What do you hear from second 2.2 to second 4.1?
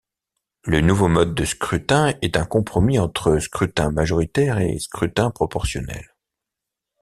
est un compromis entre scrutin